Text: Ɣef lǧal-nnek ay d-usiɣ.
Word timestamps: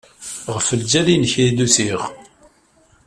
Ɣef 0.53 0.67
lǧal-nnek 0.79 1.33
ay 1.41 1.49
d-usiɣ. 1.51 2.01